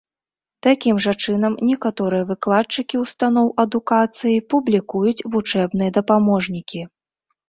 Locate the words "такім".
0.67-0.95